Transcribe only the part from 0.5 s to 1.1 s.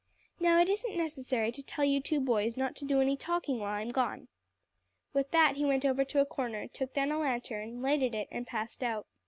it isn't